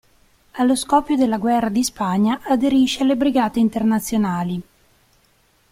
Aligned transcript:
Allo 0.53 0.73
scoppio 0.75 1.15
della 1.15 1.37
guerra 1.37 1.69
di 1.69 1.83
Spagna 1.83 2.39
aderisce 2.45 3.03
alle 3.03 3.15
Brigate 3.15 3.59
internazionali. 3.59 4.59